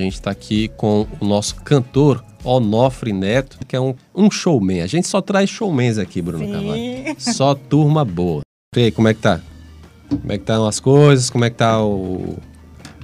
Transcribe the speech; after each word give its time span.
gente 0.00 0.14
está 0.14 0.30
aqui 0.30 0.68
com 0.76 1.06
o 1.20 1.24
nosso 1.24 1.56
cantor 1.56 2.24
Onofre 2.44 3.12
Neto, 3.12 3.58
que 3.66 3.76
é 3.76 3.80
um, 3.80 3.94
um 4.14 4.30
showman. 4.30 4.82
A 4.82 4.86
gente 4.86 5.06
só 5.06 5.20
traz 5.20 5.50
showmans 5.50 5.98
aqui, 5.98 6.22
Bruno 6.22 6.44
Sim. 6.44 6.52
Carvalho. 6.52 7.16
Só 7.18 7.54
turma 7.54 8.04
boa. 8.04 8.42
E 8.76 8.80
aí, 8.80 8.90
como 8.90 9.08
é 9.08 9.14
que 9.14 9.20
tá? 9.20 9.40
Como 10.08 10.32
é 10.32 10.36
que 10.36 10.42
estão 10.42 10.66
as 10.66 10.80
coisas? 10.80 11.30
Como 11.30 11.44
é 11.44 11.50
que 11.50 11.56
tá 11.56 11.82
o, 11.84 12.38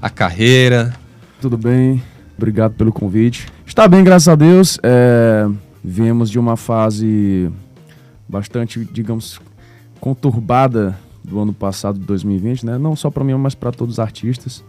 a 0.01 0.11
carreira? 0.11 0.95
Tudo 1.41 1.57
bem? 1.57 2.03
Obrigado 2.37 2.75
pelo 2.75 2.93
convite. 2.93 3.47
Está 3.67 3.87
bem, 3.89 4.03
graças 4.03 4.29
a 4.29 4.35
Deus. 4.35 4.79
É, 4.83 5.47
viemos 5.83 6.31
de 6.31 6.39
uma 6.39 6.57
fase 6.57 7.51
bastante, 8.29 8.85
digamos, 8.85 9.41
conturbada 10.01 10.99
do 11.23 11.41
ano 11.41 11.53
passado, 11.53 11.99
de 11.99 12.07
2020, 12.07 12.67
né? 12.67 12.79
Não 12.79 12.95
só 12.95 13.11
para 13.11 13.25
mim, 13.25 13.35
mas 13.35 13.55
para 13.55 13.73
todos 13.73 13.95
os 13.95 13.99
artistas. 13.99 14.65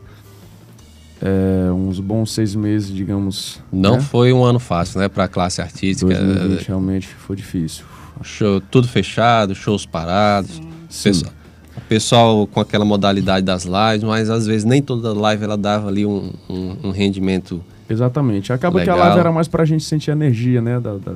É, 1.21 1.71
uns 1.71 1.99
bons 1.99 2.31
seis 2.31 2.53
meses, 2.53 2.93
digamos. 2.93 3.59
Não 3.71 3.95
né? 3.95 4.01
foi 4.01 4.31
um 4.31 4.43
ano 4.43 4.59
fácil, 4.59 4.99
né, 4.99 5.07
para 5.07 5.23
a 5.23 5.27
classe 5.27 5.61
artística. 5.61 6.13
2020 6.13 6.67
realmente 6.67 7.07
foi 7.07 7.35
difícil. 7.35 7.85
Show, 8.23 8.61
tudo 8.61 8.87
fechado, 8.87 9.53
shows 9.55 9.85
parados. 9.85 10.61
Pessoal, 11.03 11.33
o 11.75 11.81
pessoal 11.81 12.47
com 12.47 12.59
aquela 12.59 12.85
modalidade 12.85 13.45
das 13.45 13.63
lives, 13.65 14.03
mas 14.03 14.29
às 14.29 14.45
vezes 14.45 14.63
nem 14.63 14.81
toda 14.81 15.13
live 15.13 15.43
ela 15.43 15.57
dava 15.57 15.87
ali 15.87 16.05
um, 16.05 16.31
um, 16.49 16.75
um 16.85 16.91
rendimento. 16.91 17.63
Exatamente. 17.89 18.51
Acaba 18.51 18.81
que 18.83 18.89
a 18.89 18.93
Legal. 18.93 19.07
live 19.09 19.19
era 19.21 19.31
mais 19.31 19.47
pra 19.47 19.65
gente 19.65 19.83
sentir 19.83 20.11
a 20.11 20.13
energia, 20.13 20.61
né? 20.61 20.79
da- 20.79 20.97
da- 20.97 21.13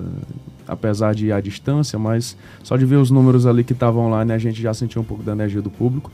apesar 0.68 1.14
de 1.14 1.28
ir 1.28 1.32
à 1.34 1.42
distância, 1.42 2.00
mas 2.00 2.38
só 2.64 2.78
de 2.78 2.86
ver 2.86 2.96
os 2.96 3.12
números 3.12 3.46
ali 3.46 3.64
que 3.64 3.74
estavam 3.74 4.06
online, 4.08 4.32
a 4.32 4.38
gente 4.38 4.62
já 4.62 4.74
sentiu 4.74 5.02
um 5.02 5.06
pouco 5.06 5.22
da 5.24 5.34
energia 5.34 5.62
do 5.62 5.70
público. 5.70 6.12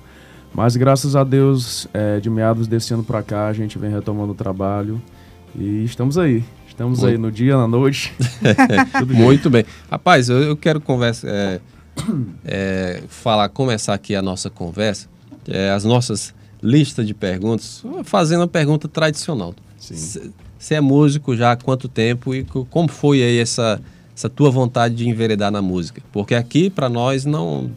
Mas 0.53 0.75
graças 0.75 1.15
a 1.15 1.23
Deus, 1.23 1.87
é, 1.93 2.19
de 2.19 2.29
meados 2.29 2.67
desse 2.67 2.93
ano 2.93 3.03
pra 3.03 3.21
cá, 3.21 3.47
a 3.47 3.53
gente 3.53 3.77
vem 3.77 3.91
retomando 3.91 4.31
o 4.31 4.35
trabalho 4.35 5.01
e 5.55 5.83
estamos 5.83 6.17
aí. 6.17 6.43
Estamos 6.67 7.03
aí 7.03 7.17
no 7.17 7.31
dia, 7.31 7.55
na 7.57 7.67
noite. 7.67 8.13
Tudo 8.99 9.13
bem. 9.13 9.23
Muito 9.23 9.49
bem. 9.49 9.65
Rapaz, 9.89 10.29
eu, 10.29 10.37
eu 10.43 10.55
quero 10.57 10.79
conversa, 10.79 11.27
é, 11.27 11.59
é, 12.45 13.03
falar, 13.07 13.49
começar 13.49 13.93
aqui 13.93 14.15
a 14.15 14.21
nossa 14.21 14.49
conversa, 14.49 15.07
é, 15.47 15.71
as 15.71 15.83
nossas 15.83 16.33
listas 16.61 17.05
de 17.05 17.13
perguntas, 17.13 17.83
fazendo 18.03 18.43
a 18.43 18.47
pergunta 18.47 18.87
tradicional. 18.87 19.53
Você 19.79 20.73
é 20.75 20.81
músico 20.81 21.35
já 21.35 21.51
há 21.51 21.55
quanto 21.55 21.87
tempo 21.87 22.33
e 22.33 22.43
co- 22.43 22.65
como 22.69 22.87
foi 22.89 23.21
aí 23.21 23.37
essa, 23.39 23.79
essa 24.15 24.27
tua 24.27 24.49
vontade 24.49 24.95
de 24.95 25.07
enveredar 25.07 25.51
na 25.51 25.61
música? 25.61 26.01
Porque 26.11 26.33
aqui, 26.35 26.69
para 26.69 26.89
nós, 26.89 27.25
não, 27.25 27.69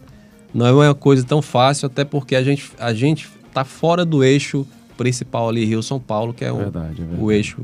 não 0.52 0.66
é 0.66 0.72
uma 0.88 0.94
coisa 0.94 1.24
tão 1.24 1.40
fácil, 1.42 1.86
até 1.86 2.04
porque 2.04 2.34
a 2.34 2.42
gente 2.42 2.72
a 2.78 2.92
gente 2.92 3.28
tá 3.52 3.64
fora 3.64 4.04
do 4.04 4.22
eixo 4.24 4.66
principal 4.96 5.48
ali, 5.48 5.64
Rio-São 5.64 5.98
Paulo, 5.98 6.32
que 6.34 6.44
é, 6.44 6.52
o- 6.52 6.56
Verdade, 6.56 7.00
é 7.02 7.04
verdade. 7.04 7.22
o 7.22 7.32
eixo 7.32 7.58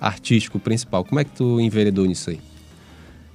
artístico 0.00 0.58
principal. 0.58 1.04
Como 1.04 1.20
é 1.20 1.24
que 1.24 1.30
tu 1.30 1.60
enveredou 1.60 2.04
nisso 2.06 2.30
aí? 2.30 2.40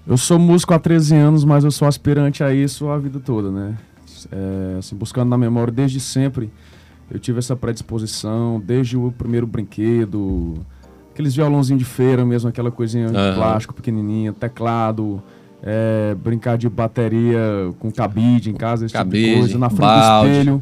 Eu 0.06 0.18
sou 0.18 0.38
músico 0.40 0.74
há 0.74 0.80
13 0.80 1.16
anos, 1.16 1.44
mas 1.44 1.64
eu 1.64 1.72
sou 1.72 1.88
aspirante 1.88 2.44
a 2.44 2.54
isso 2.54 2.88
a 2.90 2.98
vida 2.98 3.20
toda, 3.20 3.52
né? 3.52 3.78
É, 4.32 4.76
assim, 4.80 4.96
buscando 4.96 5.30
na 5.30 5.38
memória 5.38 5.72
desde 5.72 6.00
sempre, 6.00 6.50
eu 7.12 7.20
tive 7.20 7.40
essa 7.40 7.56
predisposição, 7.56 8.60
desde 8.66 8.98
o 8.98 9.12
primeiro 9.12 9.46
brinquedo, 9.48 10.66
aqueles 11.12 11.36
violãozinhos 11.36 11.80
de 11.80 11.86
feira 11.86 12.26
mesmo, 12.26 12.50
aquela 12.50 12.72
coisinha 12.72 13.08
de 13.10 13.16
Aham. 13.18 13.36
plástico 13.36 13.74
pequenininha, 13.74 14.32
teclado, 14.34 15.22
é, 15.64 16.16
brincar 16.16 16.58
de 16.58 16.70
bateria 16.70 17.40
com 17.80 17.92
cabide 17.92 18.50
em 18.50 18.54
casa, 18.54 18.86
esse 18.86 18.94
tipo 18.94 19.04
Cabide, 19.04 19.34
de 19.34 19.40
coisa, 19.40 19.58
na 19.58 19.70
frente 19.70 19.80
balde. 19.82 20.30
do 20.30 20.34
espelho. 20.38 20.62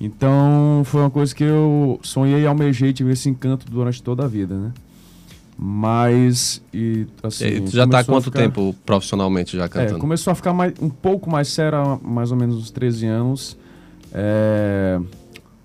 Então, 0.00 0.82
foi 0.84 1.00
uma 1.02 1.10
coisa 1.10 1.34
que 1.34 1.44
eu 1.44 1.98
sonhei 2.02 2.42
e 2.42 2.46
almejei, 2.46 2.92
tive 2.92 3.12
esse 3.12 3.28
encanto 3.28 3.64
durante 3.70 4.02
toda 4.02 4.24
a 4.24 4.26
vida, 4.26 4.54
né? 4.56 4.72
Mas, 5.56 6.60
e 6.72 7.06
assim... 7.22 7.46
E 7.46 7.60
tu 7.60 7.70
já 7.70 7.86
tá 7.86 8.00
há 8.00 8.04
quanto 8.04 8.24
ficar- 8.24 8.40
tempo 8.40 8.74
profissionalmente 8.84 9.56
já 9.56 9.64
é, 9.64 9.68
cantando? 9.68 9.98
começou 10.00 10.32
a 10.32 10.34
ficar 10.34 10.52
mais, 10.52 10.74
um 10.80 10.88
pouco 10.90 11.30
mais 11.30 11.48
sério 11.48 12.00
mais 12.02 12.32
ou 12.32 12.36
menos 12.36 12.56
uns 12.56 12.70
13 12.72 13.06
anos. 13.06 13.56
É, 14.12 15.00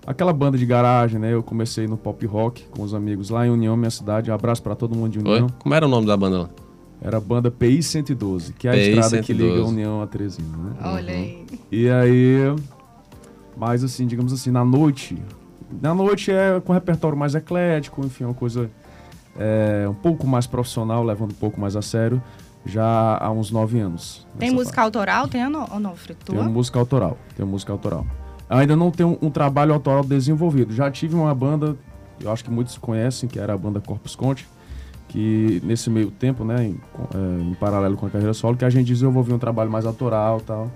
aquela 0.06 0.32
banda 0.32 0.56
de 0.56 0.64
garagem, 0.64 1.18
né? 1.18 1.32
Eu 1.34 1.42
comecei 1.42 1.88
no 1.88 1.96
pop 1.96 2.24
rock 2.24 2.64
com 2.70 2.82
os 2.82 2.94
amigos 2.94 3.30
lá 3.30 3.44
em 3.46 3.50
União, 3.50 3.76
minha 3.76 3.90
cidade. 3.90 4.30
Um 4.30 4.34
abraço 4.34 4.62
pra 4.62 4.76
todo 4.76 4.94
mundo 4.94 5.10
de 5.12 5.18
Oi? 5.18 5.24
União. 5.24 5.48
Como 5.58 5.74
era 5.74 5.84
o 5.84 5.88
nome 5.88 6.06
da 6.06 6.16
banda 6.16 6.38
lá? 6.42 6.50
Era 7.02 7.16
a 7.16 7.20
banda 7.20 7.50
PI 7.50 7.82
112, 7.82 8.52
que 8.52 8.68
é 8.68 8.70
a 8.70 8.74
PI 8.74 8.80
estrada 8.90 9.18
que 9.22 9.32
112. 9.32 9.32
liga 9.56 9.66
União 9.66 10.02
a 10.02 10.06
Teresina, 10.06 10.56
né? 10.56 10.72
Olha 10.82 11.12
aí. 11.14 11.46
E 11.72 11.88
aí, 11.88 12.54
mas 13.56 13.82
assim, 13.82 14.06
digamos 14.06 14.32
assim, 14.32 14.50
na 14.50 14.64
noite. 14.64 15.16
Na 15.80 15.94
noite 15.94 16.30
é 16.30 16.60
com 16.60 16.72
repertório 16.72 17.16
mais 17.16 17.34
eclético, 17.34 18.04
enfim, 18.04 18.24
uma 18.24 18.34
coisa 18.34 18.70
é, 19.38 19.86
um 19.88 19.94
pouco 19.94 20.26
mais 20.26 20.46
profissional, 20.46 21.02
levando 21.04 21.30
um 21.32 21.36
pouco 21.36 21.60
mais 21.60 21.76
a 21.76 21.80
sério, 21.82 22.20
já 22.66 23.16
há 23.18 23.30
uns 23.30 23.50
nove 23.50 23.78
anos. 23.78 24.26
Tem 24.38 24.50
música 24.50 24.82
autoral? 24.82 25.26
Tem, 25.28 25.46
Ono- 25.46 25.68
Onofre? 25.72 26.14
Tua? 26.14 26.36
Tenho 26.38 26.50
música 26.50 26.78
autoral. 26.78 27.16
Tenho 27.36 27.48
música 27.48 27.72
autoral. 27.72 28.04
Ainda 28.48 28.74
não 28.76 28.90
tenho 28.90 29.16
um 29.22 29.30
trabalho 29.30 29.72
autoral 29.72 30.02
desenvolvido. 30.04 30.74
Já 30.74 30.90
tive 30.90 31.14
uma 31.14 31.32
banda, 31.34 31.76
eu 32.20 32.30
acho 32.32 32.44
que 32.44 32.50
muitos 32.50 32.76
conhecem, 32.76 33.28
que 33.28 33.38
era 33.38 33.54
a 33.54 33.56
banda 33.56 33.80
Corpus 33.80 34.16
Conte, 34.16 34.46
que 35.10 35.60
nesse 35.64 35.90
meio 35.90 36.10
tempo, 36.10 36.44
né, 36.44 36.66
em, 36.66 36.76
é, 37.14 37.42
em 37.42 37.54
paralelo 37.54 37.96
com 37.96 38.06
a 38.06 38.10
carreira 38.10 38.32
solo, 38.32 38.56
que 38.56 38.64
a 38.64 38.70
gente 38.70 38.86
desenvolveu 38.86 39.34
um 39.34 39.38
trabalho 39.38 39.70
mais 39.70 39.84
autoral 39.84 40.40
tal. 40.40 40.70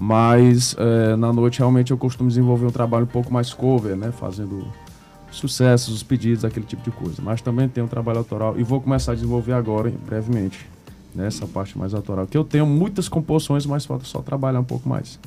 Mas 0.00 0.76
é, 0.78 1.16
na 1.16 1.32
noite 1.32 1.58
realmente 1.58 1.90
eu 1.90 1.98
costumo 1.98 2.28
desenvolver 2.28 2.66
um 2.66 2.70
trabalho 2.70 3.04
um 3.04 3.08
pouco 3.08 3.32
mais 3.32 3.52
cover, 3.52 3.96
né, 3.96 4.12
fazendo 4.12 4.64
sucessos, 5.32 5.92
os 5.92 6.02
pedidos, 6.04 6.44
aquele 6.44 6.66
tipo 6.66 6.82
de 6.82 6.92
coisa. 6.92 7.20
Mas 7.20 7.42
também 7.42 7.68
tenho 7.68 7.86
um 7.86 7.88
trabalho 7.88 8.18
autoral 8.18 8.54
e 8.56 8.62
vou 8.62 8.80
começar 8.80 9.12
a 9.12 9.14
desenvolver 9.16 9.54
agora, 9.54 9.92
brevemente, 10.06 10.64
nessa 11.12 11.44
parte 11.44 11.76
mais 11.76 11.92
autoral. 11.94 12.28
Que 12.28 12.38
eu 12.38 12.44
tenho 12.44 12.64
muitas 12.64 13.08
composições, 13.08 13.66
mas 13.66 13.84
falta 13.84 14.04
só 14.04 14.20
trabalhar 14.20 14.60
um 14.60 14.64
pouco 14.64 14.88
mais. 14.88 15.18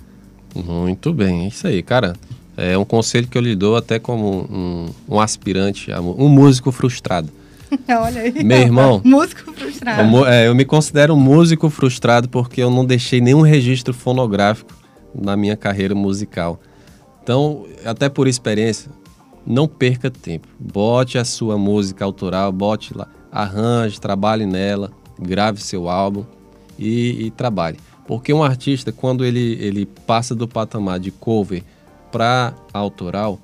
Muito 0.56 1.14
bem, 1.14 1.44
é 1.44 1.47
isso 1.50 1.68
aí, 1.68 1.84
cara. 1.84 2.14
É 2.56 2.78
um 2.78 2.86
conselho 2.86 3.28
que 3.28 3.38
eu 3.38 3.41
lhe 3.41 3.56
dou 3.58 3.75
até 3.75 4.00
como 4.00 4.47
um, 4.50 4.90
um 5.09 5.20
aspirante, 5.20 5.91
um 5.91 6.30
músico 6.30 6.72
frustrado. 6.72 7.30
Olha 7.88 8.22
aí. 8.22 8.44
Meu 8.44 8.59
irmão. 8.59 9.02
Músico 9.04 9.52
frustrado. 9.54 10.18
Eu, 10.18 10.26
é, 10.26 10.48
eu 10.48 10.56
me 10.56 10.66
considero 10.66 11.14
um 11.14 11.20
músico 11.20 11.70
frustrado 11.70 12.30
porque 12.30 12.62
eu 12.62 12.70
não 12.70 12.86
deixei 12.86 13.22
nenhum 13.22 13.42
registro 13.42 13.94
fonográfico 13.94 14.74
na 15.14 15.36
minha 15.36 15.56
carreira 15.56 15.96
musical. 15.96 16.59
Então, 17.24 17.66
até 17.86 18.09
por 18.09 18.28
experiência, 18.28 18.92
não 19.46 19.68
perca 19.68 20.09
tempo. 20.09 20.48
Bote 20.59 21.18
a 21.18 21.26
sua 21.26 21.58
música 21.58 22.04
autoral, 22.04 22.52
bote 22.52 22.96
lá, 22.96 23.08
arranje, 23.32 24.00
trabalhe 24.00 24.46
nela, 24.46 24.92
grave 25.20 25.62
seu 25.62 25.90
álbum 25.90 26.26
e, 26.78 27.26
e 27.26 27.32
trabalhe. 27.32 27.78
Porque 28.08 28.34
um 28.34 28.44
artista, 28.44 28.92
quando 28.92 29.24
ele, 29.24 29.58
ele 29.62 29.86
passa 29.86 30.36
do 30.36 30.48
patamar 30.48 31.00
de 31.00 31.12
cover 31.12 31.64
para 32.12 32.53
autoral, 32.74 33.40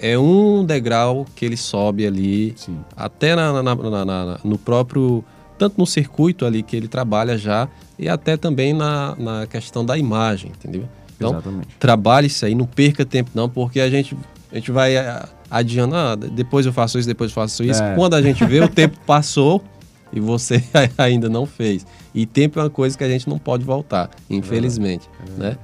é 0.00 0.18
um 0.18 0.64
degrau 0.64 1.26
que 1.34 1.44
ele 1.44 1.56
sobe 1.56 2.06
ali 2.06 2.52
Sim. 2.56 2.78
até 2.96 3.34
na- 3.34 3.62
na- 3.62 3.74
na- 3.74 3.90
na- 3.90 4.04
na- 4.04 4.38
no 4.44 4.58
próprio 4.58 5.24
tanto 5.58 5.78
no 5.78 5.86
circuito 5.86 6.44
ali 6.44 6.62
que 6.62 6.76
ele 6.76 6.86
trabalha 6.86 7.38
já 7.38 7.66
e 7.98 8.08
até 8.08 8.36
também 8.36 8.74
na, 8.74 9.16
na 9.16 9.46
questão 9.46 9.84
da 9.86 9.96
imagem, 9.96 10.50
entendeu? 10.54 10.86
Então, 11.16 11.30
Exatamente. 11.30 11.68
trabalhe 11.80 12.26
isso 12.26 12.44
aí, 12.44 12.54
não 12.54 12.66
perca 12.66 13.06
tempo 13.06 13.30
não, 13.34 13.48
porque 13.48 13.80
a 13.80 13.88
gente, 13.88 14.14
a 14.52 14.54
gente 14.56 14.70
vai 14.70 14.98
ah, 14.98 15.26
adiando, 15.50 15.96
ah, 15.96 16.14
depois 16.14 16.66
eu 16.66 16.74
faço 16.74 16.98
isso, 16.98 17.08
depois 17.08 17.30
eu 17.30 17.34
faço 17.34 17.64
isso. 17.64 17.82
É. 17.82 17.94
Quando 17.94 18.12
a 18.12 18.20
gente 18.20 18.44
vê, 18.44 18.60
o 18.60 18.68
tempo 18.68 18.98
passou 19.06 19.64
e 20.12 20.20
você 20.20 20.62
ainda 20.98 21.30
não 21.30 21.46
fez. 21.46 21.86
E 22.14 22.26
tempo 22.26 22.58
é 22.60 22.62
uma 22.64 22.70
coisa 22.70 22.96
que 22.98 23.02
a 23.04 23.08
gente 23.08 23.26
não 23.26 23.38
pode 23.38 23.64
voltar, 23.64 24.10
infelizmente, 24.28 25.08
né? 25.38 25.56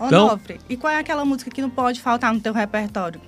Então- 0.00 0.38
e 0.68 0.76
qual 0.78 0.92
é 0.92 0.98
aquela 0.98 1.24
música 1.26 1.50
que 1.50 1.60
não 1.60 1.70
pode 1.70 2.00
faltar 2.00 2.32
no 2.32 2.40
teu 2.40 2.54
repertório? 2.54 3.20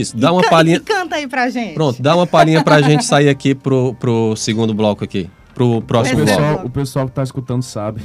Isso, 0.00 0.16
dá 0.16 0.28
E 0.28 0.32
uma 0.32 0.42
palhinha, 0.48 0.80
canta 0.80 1.16
aí 1.16 1.26
pra 1.26 1.48
gente. 1.50 1.74
pronto, 1.74 2.02
dá 2.02 2.14
uma 2.16 2.26
palhinha 2.26 2.62
pra 2.64 2.80
gente 2.80 3.04
sair 3.04 3.28
aqui 3.28 3.54
pro, 3.54 3.94
pro 3.94 4.34
segundo 4.36 4.72
bloco 4.74 5.04
aqui, 5.04 5.28
pro 5.54 5.76
O 5.76 5.82
próximo 5.82 6.24
bloco. 6.24 6.30
pessoal, 6.40 6.66
o 6.66 6.70
pessoal 6.70 7.06
que 7.06 7.12
tá 7.12 7.22
escutando 7.22 7.62
sabe. 7.62 8.00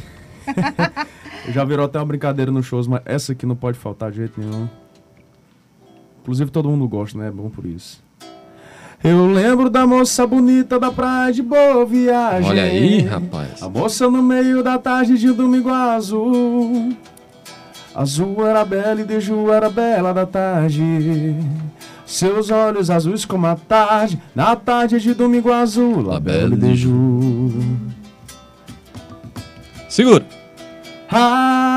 Já 1.50 1.64
virou 1.64 1.86
até 1.86 1.98
uma 2.00 2.06
brincadeira 2.06 2.52
nos 2.52 2.66
shows, 2.66 2.88
mas 2.88 3.02
essa 3.06 3.32
aqui 3.32 3.46
não 3.46 3.56
pode 3.56 3.78
faltar 3.78 4.12
de 4.12 4.18
jeito 4.18 4.40
nenhum. 4.40 4.68
Inclusive 6.22 6.52
todo 6.52 6.70
mundo 6.70 6.88
gosta, 6.88 7.18
né? 7.18 7.28
É 7.30 7.32
bom 7.32 7.50
por 7.50 7.66
isso. 7.66 8.06
Eu 9.04 9.28
lembro 9.28 9.70
da 9.70 9.86
moça 9.86 10.26
bonita 10.26 10.80
da 10.80 10.92
praia 10.92 11.32
de 11.32 11.42
Boa 11.44 11.86
Viagem. 11.86 12.50
Olha 12.50 12.64
aí, 12.64 13.02
rapaz. 13.02 13.62
A 13.62 13.70
moça 13.70 14.10
no 14.10 14.22
meio 14.24 14.62
da 14.64 14.78
tarde 14.78 15.18
de 15.18 15.32
domingo 15.32 15.70
azul. 15.70 16.92
Azul 17.96 18.46
era 18.46 18.66
bela 18.66 19.00
e 19.02 19.06
de 19.06 19.20
Ju 19.22 19.52
era 19.52 19.70
bela 19.70 20.14
da 20.14 20.26
tarde. 20.26 21.36
Seus 22.08 22.50
olhos 22.50 22.90
azuis 22.90 23.26
como 23.26 23.46
a 23.46 23.56
tarde, 23.56 24.20
na 24.34 24.56
tarde 24.56 25.00
de 25.00 25.14
domingo 25.14 25.52
azul. 25.52 26.02
La 26.02 26.20
bela 26.20 26.56
e 26.56 26.58
de 26.58 26.76
Ju. 26.76 27.52
Segura. 29.90 30.26
Ah. 31.12 31.68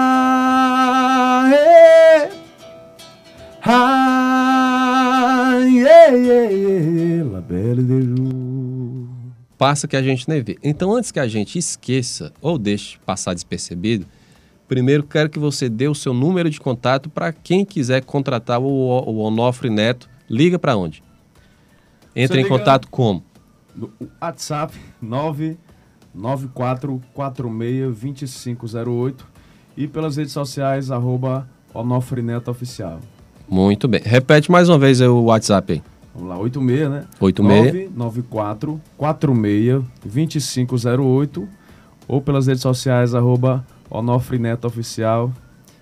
Ah, 3.62 5.58
yeah, 5.64 6.16
yeah, 6.16 6.50
yeah, 6.50 7.30
La 7.30 7.40
Belle 7.40 7.82
de 7.82 8.02
Ju. 8.02 9.08
passa 9.58 9.86
que 9.86 9.94
a 9.96 10.02
gente 10.02 10.28
nem 10.28 10.42
vê. 10.42 10.56
Então, 10.62 10.94
antes 10.94 11.12
que 11.12 11.20
a 11.20 11.28
gente 11.28 11.58
esqueça 11.58 12.32
ou 12.40 12.56
deixe 12.58 12.98
passar 13.04 13.34
despercebido, 13.34 14.06
primeiro 14.66 15.02
quero 15.02 15.28
que 15.28 15.38
você 15.38 15.68
dê 15.68 15.86
o 15.86 15.94
seu 15.94 16.14
número 16.14 16.48
de 16.48 16.58
contato 16.58 17.10
para 17.10 17.32
quem 17.32 17.64
quiser 17.64 18.02
contratar 18.04 18.58
o, 18.60 18.64
o 18.66 19.18
Onofre 19.18 19.68
Neto. 19.68 20.08
Liga 20.30 20.58
para 20.60 20.76
onde? 20.76 21.02
Entra 22.14 22.36
Você 22.36 22.42
em 22.42 22.48
contato 22.48 22.86
como? 22.88 23.24
No 23.74 23.90
WhatsApp 24.22 24.78
994462508 26.16 29.14
e 29.76 29.88
pelas 29.88 30.16
redes 30.16 30.32
sociais 30.32 30.92
arroba 30.92 31.48
Oficial. 32.48 33.00
Muito 33.48 33.88
bem. 33.88 34.00
Repete 34.04 34.48
mais 34.50 34.68
uma 34.68 34.78
vez 34.78 35.00
o 35.00 35.22
WhatsApp 35.22 35.72
aí. 35.72 35.82
Vamos 36.14 36.28
lá, 36.28 36.38
86, 36.38 36.90
né? 36.90 37.06
86. 37.18 37.90
994 37.96 38.80
46 38.96 39.82
2508 40.04 41.48
ou 42.06 42.20
pelas 42.20 42.46
redes 42.46 42.62
sociais 42.62 43.12
arroba 43.14 43.66
Onofre 43.88 44.38
Neto 44.38 44.66
Oficial. 44.66 45.32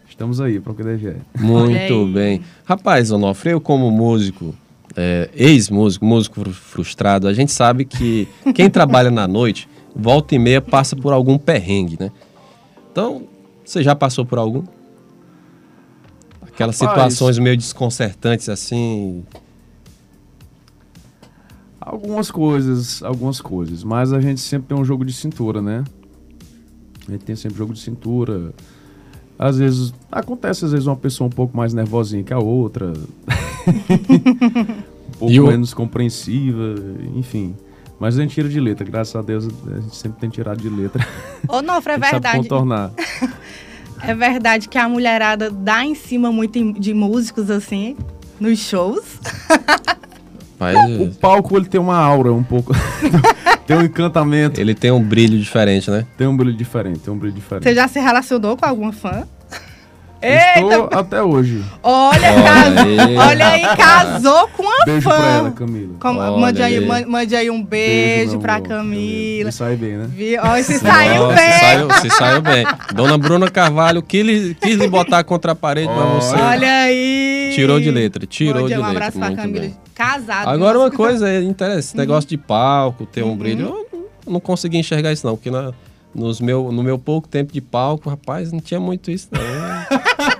Estamos 0.08 0.40
aí, 0.40 0.58
para 0.60 0.72
o 0.72 0.74
que 0.74 0.82
der. 0.82 1.16
Muito 1.38 2.06
bem. 2.12 2.40
Rapaz, 2.64 3.10
Onofre, 3.10 3.50
eu 3.50 3.60
como 3.60 3.90
músico, 3.90 4.54
é, 4.96 5.30
ex-músico, 5.34 6.04
músico 6.04 6.40
fru- 6.40 6.52
frustrado, 6.52 7.28
a 7.28 7.32
gente 7.32 7.52
sabe 7.52 7.84
que 7.84 8.26
quem 8.54 8.68
trabalha 8.68 9.10
na 9.10 9.28
noite, 9.28 9.68
volta 9.94 10.34
e 10.34 10.38
meia 10.38 10.60
passa 10.60 10.96
por 10.96 11.12
algum 11.12 11.38
perrengue, 11.38 11.96
né? 12.00 12.10
Então, 12.90 13.28
você 13.64 13.82
já 13.82 13.94
passou 13.94 14.24
por 14.24 14.38
algum? 14.38 14.64
Aquelas 16.42 16.80
Rapaz. 16.80 17.12
situações 17.14 17.38
meio 17.38 17.56
desconcertantes 17.56 18.48
assim. 18.48 19.22
Algumas 21.80 22.30
coisas, 22.30 23.02
algumas 23.04 23.40
coisas, 23.40 23.84
mas 23.84 24.12
a 24.12 24.20
gente 24.20 24.40
sempre 24.40 24.68
tem 24.68 24.76
um 24.76 24.84
jogo 24.84 25.04
de 25.04 25.12
cintura, 25.12 25.62
né? 25.62 25.84
A 27.06 27.12
gente 27.12 27.24
tem 27.24 27.36
sempre 27.36 27.56
jogo 27.56 27.72
de 27.72 27.80
cintura. 27.80 28.52
Às 29.38 29.58
vezes, 29.58 29.94
acontece 30.10 30.64
às 30.64 30.72
vezes 30.72 30.86
uma 30.86 30.96
pessoa 30.96 31.28
um 31.28 31.30
pouco 31.30 31.56
mais 31.56 31.72
nervosinha 31.72 32.22
que 32.24 32.32
a 32.32 32.38
outra. 32.38 32.92
um 33.98 35.12
pouco 35.18 35.32
E 35.32 35.40
o- 35.40 35.46
menos 35.46 35.72
compreensiva, 35.74 36.74
enfim. 37.14 37.54
Mas 38.00 38.16
a 38.18 38.22
gente 38.22 38.34
tira 38.34 38.48
de 38.48 38.60
letra, 38.60 38.84
graças 38.84 39.14
a 39.16 39.22
Deus 39.22 39.46
a 39.66 39.80
gente 39.80 39.96
sempre 39.96 40.20
tem 40.20 40.30
tirado 40.30 40.60
de 40.60 40.68
letra. 40.68 41.04
Ô, 41.48 41.60
Nofre, 41.62 41.92
é 41.94 41.98
verdade. 41.98 42.36
contornar. 42.38 42.92
É 44.00 44.14
verdade 44.14 44.68
que 44.68 44.78
a 44.78 44.88
mulherada 44.88 45.50
dá 45.50 45.84
em 45.84 45.92
cima 45.92 46.30
muito 46.30 46.72
de 46.74 46.94
músicos 46.94 47.50
assim, 47.50 47.96
nos 48.38 48.60
shows. 48.60 49.18
Mas 50.56 50.76
O 51.00 51.10
palco 51.18 51.56
ele 51.56 51.66
tem 51.66 51.80
uma 51.80 51.96
aura 51.96 52.32
um 52.32 52.44
pouco. 52.44 52.72
Tem 53.68 53.76
um 53.76 53.82
encantamento, 53.82 54.60
ele 54.60 54.74
tem 54.74 54.90
um 54.90 55.00
brilho 55.02 55.38
diferente, 55.38 55.88
né? 55.90 56.04
tem 56.16 56.26
um 56.26 56.36
brilho 56.36 56.56
diferente, 56.56 56.98
tem 56.98 57.12
um 57.14 57.18
brilho 57.18 57.34
diferente. 57.34 57.62
Você 57.64 57.74
já 57.74 57.86
se 57.86 58.00
relacionou 58.00 58.56
com 58.56 58.66
alguma 58.66 58.92
fã? 58.92 59.24
Estou 60.20 60.82
Eita! 60.86 60.98
até 60.98 61.22
hoje. 61.22 61.62
Olha, 61.80 62.18
Olha 62.32 63.20
olha 63.28 63.48
aí, 63.50 63.62
casou 63.76 64.48
com 64.48 64.64
a 64.68 64.84
Beijo 64.84 65.02
fã. 65.08 65.16
pra 65.16 65.26
ela, 65.30 65.50
Camila. 65.52 65.94
Mande, 66.36 66.60
aí, 66.60 66.78
aí. 66.78 66.84
man- 66.84 67.06
mande 67.06 67.36
aí 67.36 67.48
um 67.48 67.62
beijo, 67.62 68.32
meu 68.32 68.40
pra 68.40 68.56
amor, 68.56 68.66
Camila. 68.68 69.44
Me 69.46 69.52
sai 69.52 69.76
bem, 69.76 69.96
né? 69.96 70.08
Vi- 70.12 70.36
Ó, 70.36 70.56
se 70.60 70.76
saiu 70.80 71.22
Nossa, 71.22 71.36
bem. 71.36 71.52
Se 71.52 71.60
saiu, 71.60 71.90
se 72.00 72.10
saiu 72.10 72.42
bem. 72.42 72.66
Dona 72.96 73.16
Bruna 73.16 73.48
Carvalho 73.48 74.02
quis 74.02 74.26
lhe, 74.26 74.54
quis 74.60 74.76
lhe 74.76 74.88
botar 74.88 75.22
contra 75.22 75.52
a 75.52 75.54
parede, 75.54 75.86
mas 75.86 75.96
Olha. 76.04 76.20
você 76.20 76.34
Olha 76.34 76.72
aí. 76.82 77.27
Tirou 77.60 77.80
de 77.80 77.90
letra. 77.90 78.26
Tirou 78.26 78.68
de 78.68 78.74
um 78.74 78.76
letra. 78.78 78.90
abraço 78.90 79.18
pra 79.18 79.26
muito 79.28 79.40
Camila. 79.40 79.60
bem. 79.60 79.76
Casado. 79.94 80.48
Agora 80.48 80.78
uma 80.78 80.90
coisa 80.90 81.28
é 81.28 81.42
interessante, 81.42 81.78
esse 81.80 81.96
negócio 81.96 82.28
de 82.28 82.36
palco, 82.38 83.04
ter 83.06 83.22
Uhum. 83.22 83.32
um 83.32 83.36
brilho, 83.36 83.86
eu 84.26 84.32
não 84.32 84.40
consegui 84.40 84.78
enxergar 84.78 85.12
isso 85.12 85.26
não, 85.26 85.36
porque 85.36 85.50
na- 85.50 85.72
nos 86.14 86.40
meu, 86.40 86.72
no 86.72 86.82
meu 86.82 86.98
pouco 86.98 87.28
tempo 87.28 87.52
de 87.52 87.60
palco, 87.60 88.08
rapaz, 88.08 88.50
não 88.52 88.60
tinha 88.60 88.80
muito 88.80 89.10
isso 89.10 89.28
não. 89.30 89.40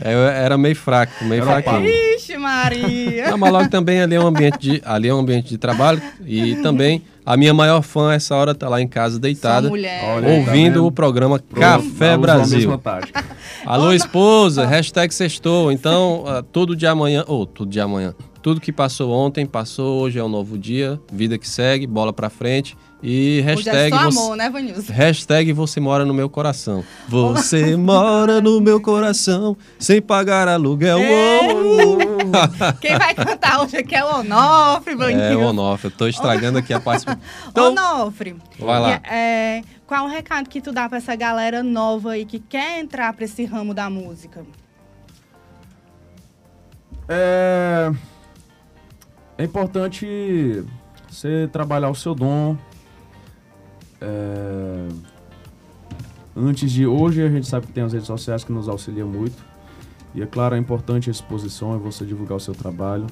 É, 0.00 0.14
Eu 0.14 0.18
era 0.20 0.56
meio 0.58 0.76
fraco, 0.76 1.24
meio 1.24 1.42
Era 1.42 1.62
fraquinho. 1.62 1.88
Ixi, 2.16 2.36
Maria. 2.36 3.30
Não, 3.30 3.38
mas 3.38 3.52
logo 3.52 3.68
também 3.68 4.00
ali 4.00 4.14
é 4.14 4.20
um 4.20 4.26
ambiente 4.26 4.58
de, 4.58 4.82
ali 4.84 5.08
é 5.08 5.14
um 5.14 5.18
ambiente 5.18 5.48
de 5.48 5.58
trabalho 5.58 6.00
e 6.24 6.56
também 6.56 7.02
a 7.28 7.36
minha 7.36 7.52
maior 7.52 7.82
fã 7.82 8.14
essa 8.14 8.34
hora 8.34 8.54
tá 8.54 8.70
lá 8.70 8.80
em 8.80 8.88
casa 8.88 9.18
deitada. 9.18 9.70
Olha 9.70 9.90
tá 10.00 10.28
ouvindo 10.30 10.86
o 10.86 10.90
programa 10.90 11.38
Pronto, 11.38 11.60
Café 11.60 12.16
Brasil. 12.16 12.80
Alô, 13.66 13.92
esposa, 13.92 14.64
hashtag 14.64 15.12
sextou. 15.12 15.70
Então, 15.70 16.24
ah, 16.26 16.42
tudo 16.42 16.74
de 16.74 16.86
amanhã, 16.86 17.24
ou 17.26 17.44
tudo 17.44 17.70
de 17.70 17.80
amanhã, 17.80 18.14
tudo 18.40 18.62
que 18.62 18.72
passou 18.72 19.12
ontem, 19.12 19.44
passou, 19.44 20.00
hoje 20.00 20.18
é 20.18 20.24
um 20.24 20.28
novo 20.28 20.56
dia, 20.56 20.98
vida 21.12 21.36
que 21.36 21.46
segue, 21.46 21.86
bola 21.86 22.14
pra 22.14 22.30
frente. 22.30 22.74
E 23.02 23.40
é 23.40 23.42
hashtag, 23.42 23.90
só 23.90 24.10
você, 24.10 24.18
amor, 24.18 24.36
né, 24.36 24.48
Vanilson? 24.48 24.90
hashtag 24.90 25.52
você 25.52 25.80
mora 25.80 26.06
no 26.06 26.14
meu 26.14 26.30
coração. 26.30 26.82
Você 27.10 27.76
mora 27.76 28.40
no 28.40 28.58
meu 28.58 28.80
coração, 28.80 29.54
sem 29.78 30.00
pagar 30.00 30.48
aluguel. 30.48 30.98
Quem 32.80 32.98
vai 32.98 33.14
cantar 33.14 33.60
hoje 33.60 33.76
aqui 33.76 33.94
é 33.94 34.04
o 34.04 34.20
Onofre, 34.20 34.92
é, 34.92 34.96
Vanilson. 34.96 35.46
Onofre, 35.46 35.88
eu 35.88 35.96
tô 35.96 36.06
estragando 36.06 36.58
aqui 36.58 36.72
a 36.72 36.80
participação. 36.80 37.20
Então, 37.48 37.70
Onofre, 37.70 38.36
vai 38.58 38.80
lá. 38.80 38.90
é, 39.04 39.62
qual 39.86 40.04
o 40.04 40.08
recado 40.08 40.48
que 40.48 40.60
tu 40.60 40.72
dá 40.72 40.88
pra 40.88 40.98
essa 40.98 41.16
galera 41.16 41.62
nova 41.62 42.12
aí 42.12 42.24
que 42.24 42.38
quer 42.38 42.78
entrar 42.78 43.12
pra 43.12 43.24
esse 43.24 43.44
ramo 43.44 43.72
da 43.72 43.88
música? 43.88 44.44
É... 47.08 47.90
é 49.38 49.44
importante 49.44 50.62
você 51.08 51.48
trabalhar 51.50 51.88
o 51.88 51.94
seu 51.94 52.14
dom. 52.14 52.56
É... 54.00 54.88
Antes 56.36 56.70
de 56.70 56.86
hoje, 56.86 57.22
a 57.22 57.28
gente 57.28 57.46
sabe 57.48 57.66
que 57.66 57.72
tem 57.72 57.82
as 57.82 57.92
redes 57.92 58.06
sociais 58.06 58.44
que 58.44 58.52
nos 58.52 58.68
auxiliam 58.68 59.08
muito. 59.08 59.47
E 60.14 60.22
é 60.22 60.26
claro, 60.26 60.54
é 60.54 60.58
importante 60.58 61.10
a 61.10 61.12
exposição, 61.12 61.74
é 61.74 61.78
você 61.78 62.04
divulgar 62.04 62.36
o 62.36 62.40
seu 62.40 62.54
trabalho. 62.54 63.06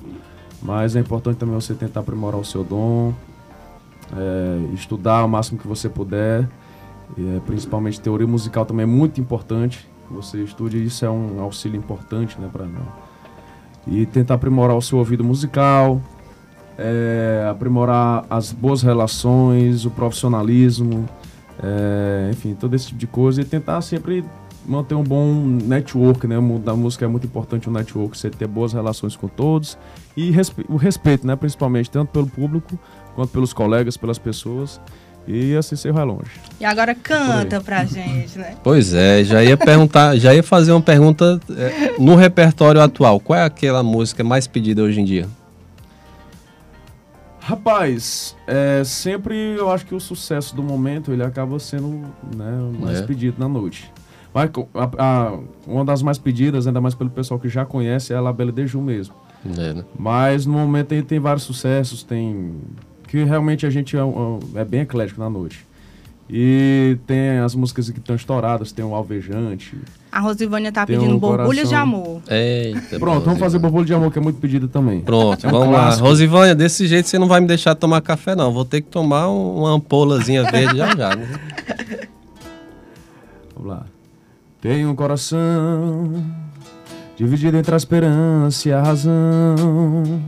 Mas 0.63 0.97
é 0.97 1.01
importante 1.01 1.37
também 1.37 1.55
você 1.55 1.75
tentar 1.75 2.01
aprimorar 2.01 2.41
o 2.41 2.45
seu 2.45 2.65
dom, 2.65 3.13
é, 4.17 4.75
estudar 4.75 5.25
o 5.25 5.29
máximo 5.29 5.59
que 5.59 5.67
você 5.67 5.89
puder. 5.89 6.49
E, 7.17 7.37
é, 7.37 7.41
principalmente 7.41 8.01
teoria 8.01 8.27
musical 8.27 8.65
também 8.65 8.85
é 8.85 8.87
muito 8.87 9.21
importante. 9.21 9.89
que 10.09 10.15
Você 10.15 10.43
estude, 10.43 10.83
isso 10.83 11.05
é 11.05 11.11
um 11.11 11.41
auxílio 11.41 11.79
importante 11.79 12.41
né, 12.41 12.49
para 12.53 12.65
nós 12.65 13.07
e 13.87 14.05
tentar 14.05 14.35
aprimorar 14.35 14.77
o 14.77 14.83
seu 14.83 14.99
ouvido 14.99 15.23
musical, 15.23 16.01
é, 16.77 17.47
aprimorar 17.49 18.27
as 18.29 18.53
boas 18.53 18.83
relações, 18.83 19.85
o 19.85 19.91
profissionalismo, 19.91 21.09
é, 21.63 22.31
enfim, 22.33 22.55
todo 22.55 22.75
esse 22.75 22.89
tipo 22.89 22.99
de 22.99 23.07
coisa 23.07 23.41
e 23.41 23.45
tentar 23.45 23.81
sempre 23.81 24.25
manter 24.67 24.95
um 24.95 25.03
bom 25.05 25.33
network, 25.45 26.27
né? 26.27 26.37
O 26.39 26.43
mundo 26.43 26.65
da 26.65 26.75
música 26.75 27.05
é 27.05 27.09
muito 27.09 27.27
importante 27.27 27.69
o 27.69 27.73
network, 27.73 28.17
você 28.17 28.29
ter 28.31 28.47
boas 28.47 28.73
relações 28.73 29.15
com 29.17 29.29
todos 29.29 29.79
e 30.17 30.31
respe- 30.31 30.65
o 30.69 30.77
respeito, 30.77 31.27
né? 31.27 31.37
Principalmente 31.37 31.91
tanto 31.91 32.11
pelo 32.11 32.27
público 32.27 32.79
quanto 33.15 33.31
pelos 33.31 33.53
colegas, 33.53 33.97
pelas 33.97 34.19
pessoas 34.19 34.81
e 35.29 35.57
assim 35.57 35.75
você 35.77 35.91
vai 35.91 36.05
longe. 36.05 36.31
E 36.61 36.65
agora 36.65 36.95
canta 36.95 37.61
pra 37.61 37.85
gente, 37.85 38.39
né? 38.39 38.55
Pois 38.63 38.93
é, 38.95 39.25
já 39.25 39.43
ia 39.43 39.57
perguntar, 39.57 40.17
já 40.17 40.35
ia 40.35 40.43
fazer 40.43 40.73
uma 40.73 40.81
pergunta 40.83 41.41
é, 41.57 41.95
no 41.99 42.15
repertório 42.15 42.81
atual. 42.81 43.19
Qual 43.21 43.39
é 43.39 43.43
aquela 43.45 43.83
música 43.83 44.23
mais 44.23 44.47
pedida 44.47 44.83
hoje 44.83 45.01
em 45.01 45.05
dia? 45.05 45.29
Rapaz, 47.41 48.35
é, 48.47 48.83
sempre 48.85 49.37
eu 49.57 49.71
acho 49.71 49.87
que 49.87 49.95
o 49.95 50.01
sucesso 50.01 50.55
do 50.57 50.63
momento 50.65 51.13
ele 51.13 51.23
acaba 51.23 51.59
sendo 51.61 51.89
né, 52.37 52.53
o 52.61 52.85
mais 52.85 52.99
É. 52.99 53.03
pedido 53.03 53.37
na 53.39 53.49
noite. 53.49 53.93
Mas 54.37 54.51
a- 54.75 54.91
a- 54.99 55.39
uma 55.67 55.83
das 55.83 56.03
mais 56.03 56.19
pedidas, 56.19 56.67
ainda 56.67 56.79
mais 56.79 56.95
pelo 56.95 57.09
pessoal 57.09 57.41
que 57.41 57.49
já 57.49 57.65
conhece, 57.65 58.13
é 58.13 58.17
a 58.17 58.21
La 58.21 58.35
Belle 58.35 58.53
de 58.53 58.67
Ju 58.67 58.83
mesmo. 58.83 59.15
É, 59.57 59.73
né? 59.73 59.83
Mas 59.99 60.45
no 60.45 60.53
momento 60.53 60.93
aí 60.93 61.01
tem 61.03 61.19
vários 61.19 61.43
sucessos, 61.45 62.03
tem. 62.03 62.53
Que 63.09 63.25
realmente 63.25 63.65
a 63.65 63.71
gente 63.71 63.97
é, 63.97 64.05
um- 64.05 64.39
é 64.55 64.63
bem 64.63 64.81
eclético 64.81 65.21
na 65.21 65.31
noite. 65.31 65.65
E 66.29 66.99
tem 67.07 67.39
as 67.39 67.55
músicas 67.55 67.89
que 67.89 67.99
estão 67.99 68.15
estouradas, 68.15 68.73
tem 68.73 68.85
o 68.85 68.95
Alvejante. 68.95 69.75
A 70.13 70.21
Rosivânia 70.21 70.71
tá 70.71 70.85
Tem 70.85 70.97
pedindo 70.99 71.15
um 71.15 71.19
borbulhas 71.19 71.69
de 71.71 71.75
amor. 71.75 72.21
Eita, 72.29 72.99
Pronto, 72.99 73.25
vamos 73.25 73.41
fazer. 73.41 73.59
Borbulho 73.59 73.87
de 73.87 73.95
Amor, 73.95 74.13
que 74.13 74.19
é 74.19 74.23
muito 74.23 74.39
pedido 74.39 74.69
também. 74.69 75.01
Pronto, 75.01 75.47
É 75.47 75.49
um 75.49 75.53
vamos 75.53 75.69
lá. 75.73 75.83
clássico. 75.85 76.07
Rosivânia, 76.09 76.55
desse 76.55 76.87
jeito 76.87 77.09
você 77.09 77.19
não 77.19 77.29
vai 77.29 77.41
me 77.41 77.47
deixar 77.47 77.75
tomar 77.75 78.03
café, 78.03 78.35
não. 78.35 78.53
Vou 78.53 78.65
ter 78.67 78.83
que 78.83 78.89
tomar 78.89 79.31
um- 79.31 79.61
uma 79.61 79.71
ampolazinha 79.71 80.43
verde 80.51 80.77
já 80.77 80.95
já. 80.95 81.15
né? 81.17 81.27
Vamos 83.55 83.71
lá. 83.71 83.87
Tenho 84.69 84.91
um 84.91 84.97
coração 84.97 86.25
dividido 87.17 87.57
entre 87.57 87.73
a 87.73 87.77
esperança 87.77 88.69
e 88.69 88.73
a 88.73 88.83
razão. 88.83 90.21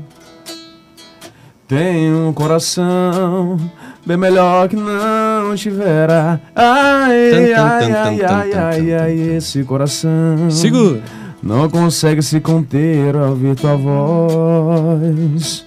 Tenho 1.66 2.28
um 2.28 2.32
coração 2.32 3.58
bem 4.06 4.16
melhor 4.16 4.68
que 4.68 4.76
não 4.76 5.56
tivera. 5.56 6.40
Ai, 6.54 7.52
ai, 7.52 7.92
ai, 7.92 8.22
ai, 8.22 8.52
ai, 8.52 8.94
ai, 8.94 9.12
esse 9.36 9.64
coração. 9.64 10.48
Segura. 10.52 11.02
Não 11.42 11.68
consegue 11.68 12.22
se 12.22 12.38
conter 12.38 13.16
ao 13.16 13.30
ouvir 13.30 13.56
tua 13.56 13.74
voz. 13.74 15.66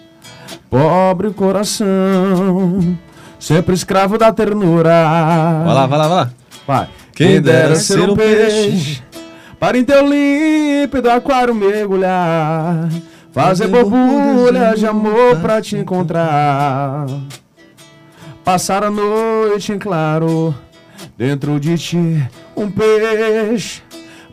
pobre 0.70 1.32
coração, 1.32 2.98
sempre 3.38 3.76
escravo 3.76 4.18
da 4.18 4.32
ternura. 4.32 5.04
Vai 5.66 5.74
lá, 5.74 5.88
vai 5.88 6.00
lá, 6.00 6.08
vai 6.08 6.18
lá. 6.18 6.32
Vai. 6.66 7.01
Quem 7.14 7.42
dera 7.42 7.76
ser 7.76 8.00
um 8.10 8.16
peixe 8.16 9.02
para 9.60 9.78
em 9.78 9.84
teu 9.84 10.08
límpido 10.08 11.10
aquário 11.10 11.54
mergulhar, 11.54 12.90
fazer 13.32 13.68
borbulhas 13.68 14.80
de 14.80 14.88
amor 14.88 15.38
pra 15.40 15.62
te 15.62 15.78
encontrar. 15.78 17.06
Passar 18.44 18.84
a 18.84 18.90
noite 18.90 19.72
em 19.72 19.78
claro, 19.78 20.56
dentro 21.16 21.60
de 21.60 21.78
ti 21.78 22.28
um 22.56 22.72
peixe 22.72 23.84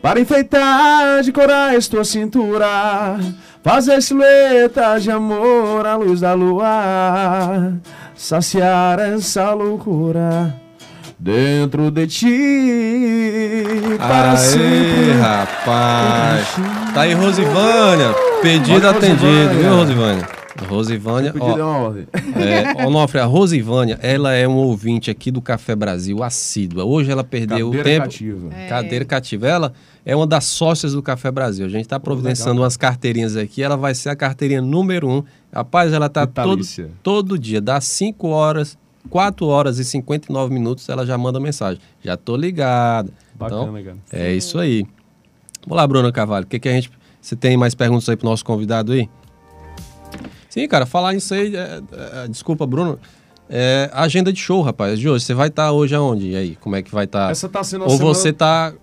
para 0.01 0.19
enfeitar 0.19 1.21
de 1.21 1.31
corais 1.31 1.87
tua 1.87 2.03
cintura, 2.03 3.19
fazer 3.61 4.01
silhueta 4.01 4.99
de 4.99 5.11
amor 5.11 5.85
à 5.85 5.95
luz 5.95 6.21
da 6.21 6.33
lua, 6.33 7.73
saciar 8.15 8.97
essa 8.99 9.53
loucura 9.53 10.68
dentro 11.19 11.91
de 11.91 12.07
ti 12.07 13.97
para 13.97 14.31
Aê, 14.31 14.37
sempre. 14.37 15.11
rapaz. 15.19 16.47
Tá 16.93 17.01
aí, 17.01 17.13
Rosivânia. 17.13 18.13
Pedido 18.41 18.75
Olha, 18.87 18.89
atendido, 18.91 19.25
Rosivânia. 19.25 19.53
viu, 19.59 19.75
Rosivânia? 19.75 20.27
Rosivânia, 20.67 21.31
Pedido 21.33 21.59
é 21.59 21.63
ó, 21.63 21.67
uma 21.69 21.77
ordem. 21.77 22.07
é, 22.35 22.75
Onofre, 22.85 23.19
a 23.19 23.25
Rosivânia, 23.25 23.97
ela 24.01 24.33
é 24.33 24.45
um 24.47 24.55
ouvinte 24.57 25.09
aqui 25.09 25.31
do 25.31 25.41
Café 25.41 25.73
Brasil, 25.75 26.21
assídua. 26.21 26.83
Hoje 26.83 27.09
ela 27.11 27.23
perdeu 27.23 27.67
o 27.69 27.71
Cadeira 27.71 27.83
tempo. 27.89 28.03
cativa. 28.05 28.49
Cadeira 28.67 29.05
cativa. 29.05 29.47
Ela 29.47 29.73
é 30.05 30.15
uma 30.15 30.27
das 30.27 30.45
sócias 30.45 30.93
do 30.93 31.01
Café 31.01 31.31
Brasil. 31.31 31.65
A 31.65 31.69
gente 31.69 31.83
está 31.83 31.97
providenciando 31.99 32.51
legal. 32.53 32.63
umas 32.65 32.75
carteirinhas 32.77 33.37
aqui. 33.37 33.63
Ela 33.63 33.77
vai 33.77 33.95
ser 33.95 34.09
a 34.09 34.15
carteirinha 34.15 34.61
número 34.61 35.07
um. 35.09 35.23
Rapaz, 35.53 35.93
ela 35.93 36.09
tá 36.09 36.27
todo, 36.27 36.61
todo 37.01 37.39
dia, 37.39 37.61
dá 37.61 37.79
5 37.79 38.27
horas, 38.27 38.77
4 39.09 39.45
horas 39.47 39.79
e 39.79 39.85
59 39.85 40.53
minutos, 40.53 40.87
ela 40.89 41.05
já 41.05 41.17
manda 41.17 41.39
mensagem. 41.39 41.81
Já 42.03 42.17
tô 42.17 42.35
ligada. 42.35 43.11
Bacana, 43.35 43.79
Então, 43.79 43.83
cara. 43.83 43.97
é 44.23 44.33
isso 44.33 44.59
aí. 44.59 44.85
Vamos 45.65 45.77
lá, 45.77 45.87
Bruna 45.87 46.11
Carvalho. 46.11 46.45
O 46.45 46.47
que, 46.47 46.59
que 46.59 46.67
a 46.69 46.73
gente. 46.73 46.91
Você 47.21 47.35
tem 47.35 47.55
mais 47.57 47.75
perguntas 47.75 48.07
aí 48.09 48.15
pro 48.15 48.27
nosso 48.29 48.43
convidado 48.45 48.91
aí? 48.93 49.09
Sim, 50.49 50.67
cara, 50.67 50.85
falar 50.85 51.13
isso 51.15 51.33
aí. 51.33 51.55
é, 51.55 51.81
é, 52.23 52.27
desculpa, 52.27 52.65
Bruno. 52.65 52.99
É, 53.49 53.89
agenda 53.93 54.31
de 54.31 54.39
show, 54.39 54.61
rapaz. 54.61 54.99
De 54.99 55.07
hoje. 55.09 55.25
Você 55.25 55.33
vai 55.33 55.47
estar 55.47 55.71
hoje 55.71 55.95
aonde? 55.95 56.29
E 56.31 56.35
aí? 56.35 56.55
Como 56.55 56.75
é 56.75 56.81
que 56.81 56.91
vai 56.91 57.05
estar? 57.05 57.31
Essa 57.31 57.47
tá 57.49 57.63
sendo 57.63 57.83
a 57.83 57.87
Ou 57.87 57.97
semana- 57.97 58.13
você 58.13 58.33
tá 58.33 58.73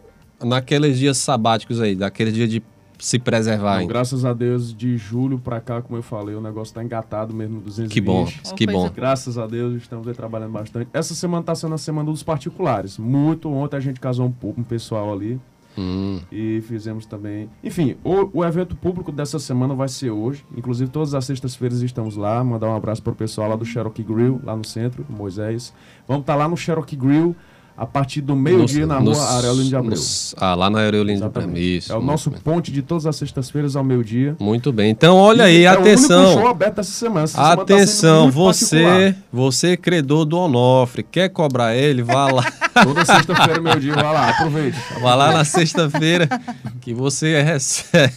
naqueles 0.42 0.98
dias 0.98 1.18
sabáticos 1.18 1.80
aí, 1.80 1.94
daqueles 1.94 2.34
dias 2.34 2.50
de 2.50 2.62
se 2.98 3.18
preservar 3.18 3.72
Não, 3.74 3.78
ainda. 3.80 3.92
graças 3.92 4.24
a 4.24 4.32
Deus, 4.32 4.74
de 4.74 4.96
julho 4.96 5.38
pra 5.38 5.60
cá, 5.60 5.82
como 5.82 5.98
eu 5.98 6.02
falei, 6.02 6.34
o 6.34 6.40
negócio 6.40 6.74
tá 6.74 6.82
engatado 6.82 7.34
mesmo, 7.34 7.60
220. 7.60 7.92
Que 7.92 8.00
bom, 8.00 8.26
que 8.56 8.66
bom. 8.66 8.90
Graças 8.90 9.36
a 9.38 9.46
Deus, 9.46 9.74
estamos 9.76 10.06
aí 10.08 10.14
trabalhando 10.14 10.52
bastante. 10.52 10.88
Essa 10.92 11.14
semana 11.14 11.42
tá 11.42 11.54
sendo 11.54 11.74
a 11.74 11.78
semana 11.78 12.10
dos 12.10 12.22
particulares. 12.22 12.98
Muito 12.98 13.50
ontem 13.50 13.76
a 13.76 13.80
gente 13.80 14.00
casou 14.00 14.26
um 14.26 14.32
pouco 14.32 14.60
um 14.60 14.64
pessoal 14.64 15.12
ali 15.12 15.40
Hum, 15.78 16.20
e 16.32 16.62
fizemos 16.66 17.04
também. 17.04 17.50
Enfim, 17.62 17.96
o, 18.02 18.38
o 18.40 18.44
evento 18.44 18.74
público 18.74 19.12
dessa 19.12 19.38
semana 19.38 19.74
vai 19.74 19.88
ser 19.88 20.10
hoje. 20.10 20.42
Inclusive, 20.56 20.90
todas 20.90 21.12
as 21.12 21.24
sextas-feiras 21.26 21.82
estamos 21.82 22.16
lá. 22.16 22.42
Mandar 22.42 22.68
um 22.68 22.74
abraço 22.74 23.02
pro 23.02 23.14
pessoal 23.14 23.50
lá 23.50 23.56
do 23.56 23.64
Cherokee 23.64 24.02
Grill, 24.02 24.40
lá 24.42 24.56
no 24.56 24.64
centro, 24.64 25.04
Moisés. 25.08 25.74
Vamos 26.08 26.22
estar 26.22 26.34
lá 26.34 26.48
no 26.48 26.56
Cherokee 26.56 26.96
Grill 26.96 27.36
a 27.76 27.84
partir 27.84 28.22
do 28.22 28.34
meio-dia 28.34 28.86
na 28.86 28.98
nos- 29.00 29.18
rua 29.18 29.28
Aurélio 29.34 29.64
de 29.64 29.76
Abreu. 29.76 29.90
nos- 29.90 30.34
ah, 30.38 30.54
lá 30.54 30.70
na 30.70 30.82
Aurélio 30.84 31.14
de 31.16 31.22
Abreu. 31.22 31.56
Isso. 31.56 31.92
é 31.92 31.96
o 31.96 32.00
nosso 32.00 32.30
bem. 32.30 32.40
ponte 32.40 32.72
de 32.72 32.80
todas 32.82 33.04
as 33.06 33.16
sextas-feiras 33.16 33.76
ao 33.76 33.84
meio-dia. 33.84 34.34
Muito 34.40 34.72
bem. 34.72 34.90
Então, 34.90 35.16
olha 35.16 35.44
aí, 35.44 35.58
E 35.60 35.64
é 35.64 35.70
o 35.70 35.74
único 35.80 35.88
atenção. 35.88 36.32
show 36.32 36.46
aberto 36.48 36.78
essa 36.78 36.90
semana. 36.92 37.24
Essa 37.24 37.36
semana 37.36 37.56
tá 37.56 37.62
Atenção, 37.62 38.30
você, 38.30 38.82
particular. 38.82 39.14
você 39.32 39.76
credor 39.76 40.24
do 40.24 40.38
Onofre, 40.38 41.02
quer 41.02 41.28
cobrar 41.28 41.74
ele, 41.74 42.02
vá 42.02 42.32
lá, 42.32 42.42
Toda 42.82 43.04
sexta-feira, 43.04 43.60
meio-dia, 43.60 43.94
vai 43.94 44.04
lá, 44.04 44.28
aproveite. 44.30 44.78
vá 45.00 45.14
lá 45.14 45.32
na 45.32 45.44
sexta-feira 45.44 46.28
que 46.80 46.92
você 46.94 47.42
recebe. 47.42 48.12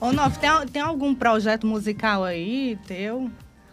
Ô, 0.00 0.12
Nof, 0.12 0.38
tem, 0.38 0.50
tem 0.72 0.82
algum 0.82 1.14
projeto 1.14 1.66
musical 1.66 2.24
aí 2.24 2.78
teu? 2.86 3.30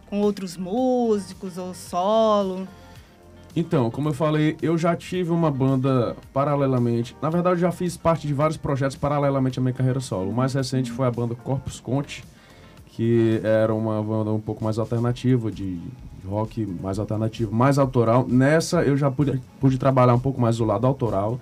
Com 0.08 0.20
outros 0.20 0.56
músicos 0.56 1.58
ou 1.58 1.74
solo? 1.74 2.66
Então, 3.56 3.90
como 3.90 4.10
eu 4.10 4.12
falei, 4.12 4.54
eu 4.60 4.76
já 4.76 4.94
tive 4.94 5.30
uma 5.30 5.50
banda 5.50 6.14
paralelamente. 6.30 7.16
Na 7.22 7.30
verdade, 7.30 7.58
já 7.58 7.72
fiz 7.72 7.96
parte 7.96 8.26
de 8.26 8.34
vários 8.34 8.58
projetos 8.58 8.96
paralelamente 8.96 9.58
à 9.58 9.62
minha 9.62 9.72
carreira 9.72 9.98
solo. 9.98 10.28
O 10.28 10.34
mais 10.34 10.52
recente 10.52 10.92
foi 10.92 11.06
a 11.06 11.10
banda 11.10 11.34
Corpus 11.34 11.80
Conte, 11.80 12.22
que 12.88 13.40
era 13.42 13.74
uma 13.74 14.02
banda 14.02 14.30
um 14.30 14.40
pouco 14.40 14.62
mais 14.62 14.78
alternativa, 14.78 15.50
de 15.50 15.80
rock 16.28 16.66
mais 16.66 16.98
alternativo, 16.98 17.50
mais 17.54 17.78
autoral. 17.78 18.26
Nessa 18.28 18.82
eu 18.82 18.94
já 18.94 19.10
pude, 19.10 19.40
pude 19.58 19.78
trabalhar 19.78 20.14
um 20.14 20.20
pouco 20.20 20.38
mais 20.38 20.58
do 20.58 20.64
lado 20.66 20.86
autoral. 20.86 21.40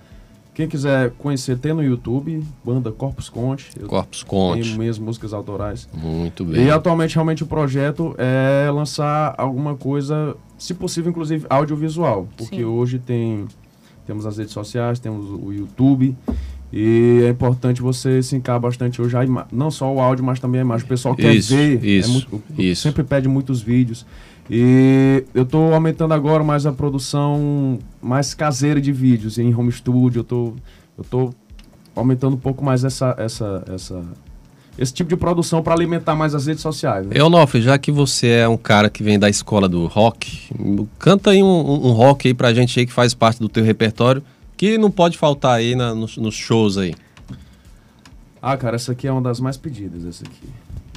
Quem 0.55 0.69
quiser 0.69 1.11
conhecer, 1.17 1.57
tem 1.57 1.73
no 1.73 1.83
YouTube, 1.83 2.41
banda 2.63 2.89
Corpus 2.89 3.27
Conte. 3.27 3.69
Corpus 3.85 4.23
Conte. 4.23 4.77
minhas 4.77 4.97
músicas 4.97 5.33
autorais. 5.33 5.87
Muito 5.93 6.45
bem. 6.45 6.63
E 6.65 6.71
atualmente, 6.71 7.13
realmente, 7.15 7.43
o 7.43 7.45
projeto 7.45 8.15
é 8.17 8.71
lançar 8.71 9.35
alguma 9.37 9.75
coisa, 9.75 10.33
se 10.57 10.73
possível, 10.73 11.11
inclusive 11.11 11.45
audiovisual. 11.49 12.27
Porque 12.37 12.55
Sim. 12.59 12.63
hoje 12.63 12.99
tem 12.99 13.45
temos 14.07 14.25
as 14.25 14.37
redes 14.37 14.53
sociais, 14.53 14.97
temos 14.97 15.25
o 15.29 15.51
YouTube. 15.51 16.15
E 16.71 17.21
é 17.25 17.29
importante 17.29 17.81
você 17.81 18.23
sincar 18.23 18.59
bastante 18.59 19.01
hoje, 19.01 19.15
a 19.17 19.25
ima- 19.25 19.47
não 19.51 19.69
só 19.69 19.93
o 19.93 19.99
áudio, 19.99 20.23
mas 20.23 20.39
também 20.39 20.61
a 20.61 20.63
imagem. 20.63 20.85
O 20.85 20.89
pessoal 20.89 21.15
quer 21.15 21.33
Isso, 21.35 21.53
ver. 21.55 21.83
é 21.83 21.87
isso, 21.87 22.11
muito- 22.11 22.43
isso. 22.57 22.81
Sempre 22.81 23.03
pede 23.03 23.27
muitos 23.27 23.61
vídeos. 23.61 24.05
E 24.49 25.23
eu 25.33 25.43
estou 25.43 25.73
aumentando 25.73 26.13
agora 26.13 26.43
mais 26.43 26.65
a 26.65 26.71
produção 26.71 27.79
mais 28.01 28.33
caseira 28.33 28.79
de 28.79 28.91
vídeos 28.91 29.37
em 29.39 29.53
home 29.55 29.71
studio. 29.71 30.19
Eu 30.19 30.23
tô, 30.23 30.53
eu 30.97 31.03
tô 31.03 31.33
aumentando 31.95 32.35
um 32.35 32.39
pouco 32.39 32.63
mais 32.63 32.83
essa, 32.83 33.15
essa, 33.17 33.63
essa, 33.73 34.03
esse 34.77 34.93
tipo 34.93 35.09
de 35.09 35.15
produção 35.17 35.63
para 35.63 35.73
alimentar 35.73 36.13
mais 36.15 36.35
as 36.35 36.45
redes 36.45 36.61
sociais. 36.61 37.07
Né? 37.07 37.17
Eonofre, 37.17 37.59
já 37.61 37.77
que 37.79 37.91
você 37.91 38.27
é 38.27 38.47
um 38.47 38.57
cara 38.57 38.87
que 38.89 39.01
vem 39.01 39.17
da 39.17 39.29
escola 39.29 39.67
do 39.67 39.87
rock, 39.87 40.47
canta 40.99 41.31
aí 41.31 41.41
um, 41.41 41.47
um- 41.47 41.87
um 41.87 41.91
rock 41.91 42.27
aí 42.27 42.33
pra 42.33 42.53
gente 42.53 42.79
aí 42.79 42.85
que 42.85 42.93
faz 42.93 43.15
parte 43.15 43.39
do 43.39 43.49
teu 43.49 43.63
repertório, 43.63 44.21
que 44.55 44.77
não 44.77 44.91
pode 44.91 45.17
faltar 45.17 45.55
aí 45.57 45.73
na- 45.75 45.95
nos, 45.95 46.17
nos 46.17 46.35
shows 46.35 46.77
aí. 46.77 46.93
Ah, 48.39 48.55
cara, 48.55 48.75
essa 48.75 48.91
aqui 48.91 49.07
é 49.07 49.11
uma 49.11 49.21
das 49.23 49.39
mais 49.39 49.57
pedidas, 49.57 50.05
essa 50.05 50.23
aqui. 50.23 50.47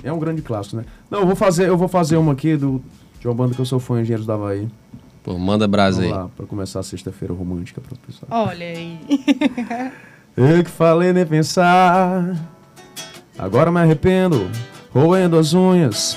É 0.04 0.12
um 0.12 0.18
grande 0.18 0.42
clássico, 0.42 0.76
né? 0.76 0.84
Não, 1.10 1.20
eu 1.20 1.26
vou 1.26 1.34
fazer, 1.34 1.66
eu 1.66 1.78
vou 1.78 1.88
fazer 1.88 2.18
uma 2.18 2.32
aqui 2.32 2.56
do, 2.58 2.82
de 3.20 3.26
uma 3.28 3.34
banda 3.34 3.54
que 3.54 3.60
eu 3.60 3.64
sou 3.64 3.78
fã, 3.80 4.00
Engenheiros 4.00 4.26
da 4.26 4.34
Havaí. 4.34 4.68
Pô, 5.22 5.36
manda 5.38 5.66
brasa 5.68 6.00
Vamos 6.00 6.16
aí. 6.16 6.22
lá, 6.22 6.28
pra 6.36 6.46
começar 6.46 6.80
a 6.80 6.82
sexta-feira 6.82 7.34
romântica 7.34 7.80
pro 7.80 7.96
pessoal. 7.96 8.46
Olha 8.48 8.66
aí. 8.66 8.98
Eu 10.36 10.62
que 10.62 10.70
falei 10.70 11.12
nem 11.12 11.26
pensar, 11.26 12.36
agora 13.36 13.72
me 13.72 13.80
arrependo, 13.80 14.48
roendo 14.94 15.36
as 15.36 15.52
unhas. 15.52 16.16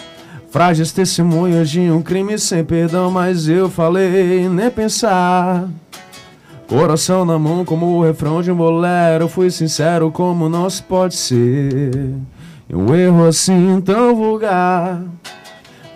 Frágeis 0.52 0.92
testemunhas 0.92 1.70
de 1.72 1.80
um 1.80 2.04
crime 2.04 2.38
sem 2.38 2.64
perdão, 2.64 3.10
mas 3.10 3.48
eu 3.48 3.68
falei 3.70 4.48
nem 4.48 4.70
pensar. 4.70 5.68
Coração 6.68 7.26
na 7.26 7.40
mão 7.40 7.66
como 7.66 7.98
o 7.98 8.04
refrão 8.04 8.44
de 8.44 8.52
um 8.52 8.56
bolero, 8.56 9.28
fui 9.28 9.50
sincero 9.50 10.12
como 10.12 10.48
não 10.50 10.70
se 10.70 10.84
pode 10.84 11.16
ser. 11.16 12.14
Um 12.70 12.94
erro 12.94 13.26
assim 13.26 13.82
tão 13.82 14.16
vulgar. 14.16 15.02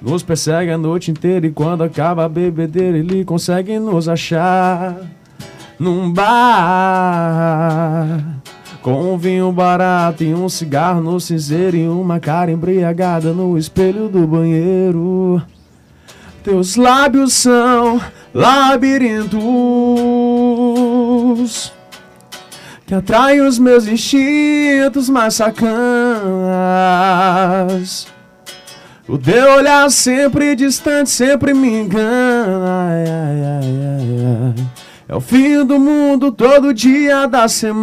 Nos 0.02 0.24
persegue 0.24 0.72
a 0.72 0.78
noite 0.78 1.12
inteira 1.12 1.48
e 1.48 1.52
quando 1.52 1.84
acaba 1.84 2.26
a 2.26 2.30
bebedeira 2.30 2.98
ele 2.98 3.26
consegue 3.26 3.80
nos 3.80 4.08
achar 4.08 4.98
num 5.80 6.12
bar 6.12 7.56
com 8.82 9.14
um 9.14 9.18
vinho 9.18 9.52
barato 9.52 10.24
e 10.24 10.34
um 10.34 10.48
cigarro 10.48 11.02
no 11.02 11.20
cinzeiro 11.20 11.76
e 11.76 11.88
uma 11.88 12.20
cara 12.20 12.52
embriagada 12.52 13.34
no 13.34 13.58
espelho 13.58 14.08
do 14.08 14.28
banheiro. 14.28 15.42
Teus 16.44 16.76
lábios 16.76 17.34
são 17.34 18.00
labirintos 18.32 19.34
que 22.86 22.94
atraem 22.94 23.42
os 23.42 23.58
meus 23.58 23.88
instintos 23.88 25.10
mais 25.10 25.34
sacanas. 25.34 25.66
O 29.08 29.20
teu 29.20 29.54
olhar 29.58 29.88
sempre 29.92 30.56
distante, 30.56 31.12
sempre 31.12 31.54
me 31.54 31.68
engana. 31.68 32.90
Ai, 32.90 33.04
ai, 33.04 33.42
ai, 33.44 33.64
ai, 33.94 34.56
ai. 34.58 34.66
É 35.08 35.16
o 35.16 35.22
fim 35.22 35.64
do 35.64 35.80
mundo 35.80 36.32
todo 36.32 36.74
dia 36.74 37.28
da 37.28 37.48
semana. 37.48 37.80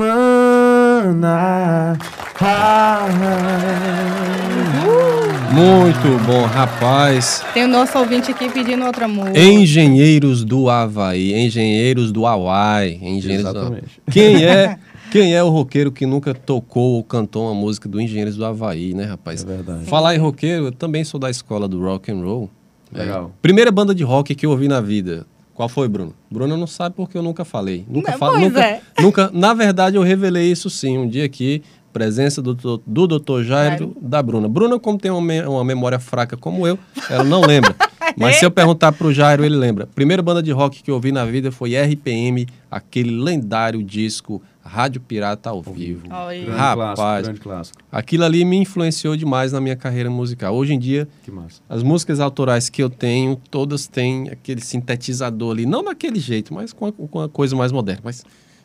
Muito 5.53 6.25
bom, 6.27 6.43
rapaz. 6.47 7.45
Tem 7.55 7.63
o 7.67 7.69
nosso 7.69 7.97
ouvinte 7.99 8.33
aqui 8.33 8.49
pedindo 8.49 8.85
outra 8.85 9.07
música. 9.07 9.39
Engenheiros 9.39 10.45
do 10.45 10.69
Havaí, 10.69 11.33
Engenheiros 11.33 12.11
do 12.11 12.27
Hawaii, 12.27 12.99
Engenheiros 13.01 13.53
do 13.53 13.59
Hawaii. 13.61 13.79
Exatamente. 13.79 14.03
Quem 14.11 14.45
é 14.45 14.77
Quem 15.13 15.35
é 15.35 15.43
o 15.45 15.51
roqueiro 15.51 15.93
que 15.93 16.07
nunca 16.07 16.33
tocou 16.33 16.93
ou 16.95 17.05
cantou 17.05 17.45
uma 17.45 17.55
música 17.55 17.87
do 17.87 18.01
Engenheiros 18.01 18.35
do 18.35 18.47
Havaí, 18.47 18.95
né, 18.95 19.05
rapaz? 19.05 19.43
É 19.45 19.47
verdade. 19.47 19.85
Falar 19.85 20.15
em 20.15 20.19
roqueiro, 20.19 20.65
eu 20.67 20.73
também 20.73 21.05
sou 21.05 21.21
da 21.21 21.29
escola 21.29 21.69
do 21.69 21.79
rock 21.83 22.11
and 22.11 22.23
roll. 22.25 22.49
Legal. 22.91 23.27
É. 23.27 23.39
Primeira 23.43 23.71
banda 23.71 23.95
de 23.95 24.03
rock 24.03 24.35
que 24.35 24.47
eu 24.47 24.51
ouvi 24.51 24.69
na 24.69 24.81
vida. 24.81 25.27
Qual 25.55 25.69
foi, 25.69 25.87
Bruno? 25.87 26.15
Bruno 26.31 26.57
não 26.57 26.67
sabe 26.67 26.97
porque 26.97 27.19
eu 27.19 27.23
nunca 27.23 27.45
falei. 27.45 27.85
Nunca 27.87 28.17
pois 28.19 28.41
nunca, 28.41 28.61
é. 28.65 28.81
nunca. 29.03 29.31
Na 29.35 29.53
verdade, 29.53 29.97
eu 29.97 30.03
revelei 30.03 30.51
isso 30.51 30.71
sim. 30.71 30.97
Um 30.97 31.07
dia 31.07 31.27
aqui, 31.27 31.63
presença 31.93 32.41
do, 32.41 32.55
do, 32.55 32.83
do 32.87 33.07
Dr. 33.19 33.43
Jairo, 33.43 33.77
Jairo. 33.79 33.97
da 34.01 34.23
Bruna. 34.23 34.49
Bruna, 34.49 34.79
como 34.81 34.97
tem 34.97 35.11
uma, 35.11 35.21
me- 35.21 35.43
uma 35.47 35.63
memória 35.63 35.99
fraca 35.99 36.39
como 36.39 36.67
eu, 36.67 36.79
ela 37.11 37.23
não 37.23 37.43
lembra. 37.43 37.77
Mas 38.17 38.37
se 38.37 38.45
eu 38.47 38.51
perguntar 38.51 38.93
pro 38.93 39.13
Jairo, 39.13 39.45
ele 39.45 39.57
lembra. 39.57 39.87
Primeira 39.87 40.23
banda 40.23 40.43
de 40.43 40.51
rock 40.53 40.83
que 40.83 40.91
eu 40.91 40.95
ouvi 40.95 41.13
na 41.13 41.25
vida 41.27 41.53
foi 41.53 41.75
RPM, 41.77 42.47
aquele 42.71 43.11
lendário 43.11 43.83
disco 43.83 44.43
Rádio 44.65 45.01
Pirata 45.01 45.51
ao 45.51 45.61
vivo. 45.63 46.09
Grande 46.09 46.51
Rapaz. 46.51 46.95
clássico, 46.95 47.23
grande 47.25 47.41
clássico. 47.41 47.79
Aquilo 47.91 48.25
ali 48.25 48.45
me 48.45 48.57
influenciou 48.57 49.17
demais 49.17 49.53
na 49.53 49.61
minha 49.61 49.77
carreira 49.77 50.09
musical. 50.11 50.55
Hoje 50.55 50.73
em 50.75 50.79
dia, 50.79 51.09
Que 51.25 51.31
massa. 51.31 51.61
as 51.69 51.83
músicas 51.83 52.21
autorais 52.21 52.69
que 52.69 52.83
eu 52.83 52.89
tenho, 52.89 53.37
todas 53.51 53.87
têm 53.87 54.29
aquele 54.29 54.61
sintetizador 54.61 55.53
ali, 55.53 55.67
não 55.67 55.83
daquele 55.85 56.21
jeito, 56.21 56.55
mas 56.55 56.73
com 56.73 56.87
a, 56.87 56.93
com 56.93 57.21
a 57.21 57.29
coisa 57.29 57.57
mais 57.57 57.73
moderna, 57.73 58.01
mas 58.05 58.25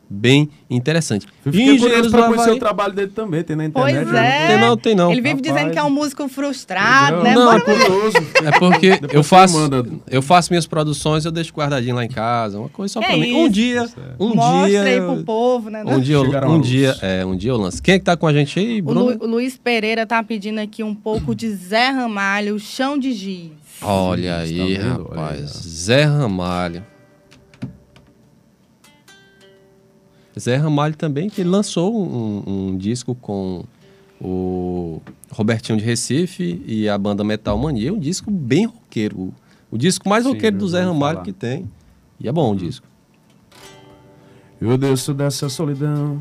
bem 0.09 0.49
interessante. 0.69 1.25
E 1.45 1.61
Engenheiros 1.69 2.11
pra 2.11 2.27
conhecer 2.27 2.51
o 2.51 2.59
trabalho 2.59 2.93
dele 2.93 3.11
também, 3.13 3.43
tem 3.43 3.55
na 3.55 3.69
Pois 3.69 3.93
internet. 3.93 4.15
é. 4.25 4.47
Tem 4.47 4.59
não, 4.59 4.77
tem 4.77 4.95
não. 4.95 5.11
Ele 5.11 5.21
vive 5.21 5.35
Rapaz. 5.35 5.53
dizendo 5.53 5.71
que 5.73 5.79
é 5.79 5.83
um 5.83 5.89
músico 5.89 6.27
frustrado, 6.29 7.17
Não, 7.17 7.23
né? 7.23 7.35
não, 7.35 7.45
Bora 7.45 7.59
tô 7.59 7.65
curioso. 7.73 8.17
É 8.45 8.59
porque 8.59 8.99
eu 9.11 9.23
faço, 9.23 9.57
eu 10.09 10.21
faço 10.21 10.51
minhas 10.51 10.65
produções, 10.65 11.25
eu 11.25 11.31
deixo 11.31 11.53
guardadinho 11.53 11.95
lá 11.95 12.05
em 12.05 12.09
casa, 12.09 12.59
uma 12.59 12.69
coisa 12.69 12.93
só 12.93 12.99
Que 13.01 13.07
pra 13.07 13.17
mim. 13.17 13.33
Um 13.33 13.43
isso? 13.45 13.49
dia, 13.53 13.89
um 14.19 14.35
Mostra 14.35 14.67
dia, 14.69 14.81
aí 14.83 15.01
pro 15.01 15.23
povo, 15.23 15.69
né? 15.69 15.83
um 15.85 15.99
dia, 15.99 16.15
eu- 16.15 16.49
um 16.49 16.61
dia, 16.61 16.95
é, 17.01 17.25
um 17.25 17.35
dia 17.35 17.51
eu 17.51 17.57
lanço. 17.57 17.81
Quem 17.83 17.95
é 17.95 17.99
que 17.99 18.05
tá 18.05 18.15
com 18.15 18.27
a 18.27 18.33
gente 18.33 18.59
aí, 18.59 18.79
O, 18.79 18.83
Bruno? 18.85 19.05
Lu- 19.05 19.17
o 19.21 19.27
Luiz 19.27 19.57
Pereira 19.57 20.05
tá 20.05 20.23
pedindo 20.23 20.59
aqui 20.59 20.83
um 20.83 20.95
pouco 20.95 21.35
de 21.35 21.49
Zé 21.49 21.89
Ramalho, 21.89 22.57
Chão 22.59 22.97
de 22.97 23.11
Giz. 23.11 23.51
Olha 23.81 24.45
Sim, 24.45 24.61
aí, 24.61 24.77
tá? 24.77 24.83
Olha 24.85 24.93
rapaz. 24.93 25.41
ó. 25.55 25.59
Zé 25.69 26.03
Ramalho. 26.05 26.83
Zé 30.37 30.55
Ramalho 30.55 30.95
também, 30.95 31.29
que 31.29 31.43
lançou 31.43 31.95
um, 31.95 32.43
um 32.45 32.77
disco 32.77 33.15
com 33.15 33.63
o 34.19 35.01
Robertinho 35.31 35.77
de 35.77 35.83
Recife 35.85 36.61
e 36.65 36.87
a 36.89 36.97
banda 36.97 37.23
Metal 37.23 37.57
Mania. 37.57 37.93
Um 37.93 37.99
disco 37.99 38.29
bem 38.31 38.65
roqueiro. 38.65 39.19
O, 39.19 39.33
o 39.71 39.77
disco 39.77 40.07
mais 40.07 40.23
Sim, 40.23 40.31
roqueiro 40.31 40.57
do 40.57 40.67
Zé 40.67 40.83
Ramalho 40.83 41.15
falar. 41.15 41.25
que 41.25 41.33
tem. 41.33 41.69
E 42.19 42.27
é 42.27 42.31
bom 42.31 42.53
o 42.53 42.55
disco. 42.55 42.85
Eu 44.59 44.75
desço 44.77 45.13
dessa 45.13 45.49
solidão, 45.49 46.19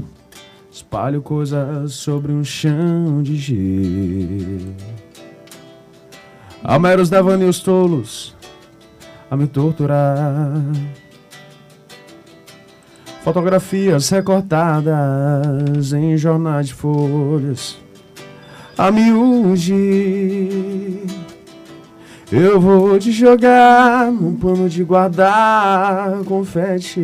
espalho 0.70 1.22
coisas 1.22 1.94
sobre 1.94 2.32
um 2.32 2.44
chão 2.44 3.22
de 3.22 3.34
gelo. 3.36 4.74
Há 6.62 6.78
meros 6.78 7.08
devaneios 7.08 7.60
tolos 7.60 8.36
a 9.30 9.36
me 9.36 9.46
torturar. 9.46 10.52
Fotografias 13.26 14.08
recortadas 14.08 15.92
em 15.92 16.16
jornais 16.16 16.68
de 16.68 16.74
folhas 16.74 17.76
a 18.78 18.92
miúde. 18.92 19.74
Eu 22.30 22.60
vou 22.60 22.96
te 23.00 23.10
jogar 23.10 24.12
num 24.12 24.36
pano 24.36 24.68
de 24.68 24.84
guardar 24.84 26.22
confetes. 26.22 26.96